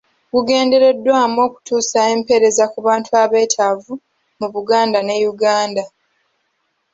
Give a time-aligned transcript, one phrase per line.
[0.33, 3.93] Gugendereddwamu okutuusa empereeza ku bantu abeetaavu
[4.39, 5.83] mu Buganda ne Yuganda.